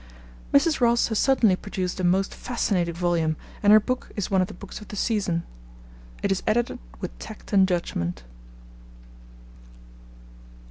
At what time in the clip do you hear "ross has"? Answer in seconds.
0.81-1.19